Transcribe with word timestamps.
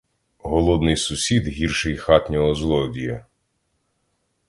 Голодний 0.39 0.97
сусід 0.97 1.47
гірший 1.47 1.97
хатнього 1.97 2.55
злодія. 2.55 3.25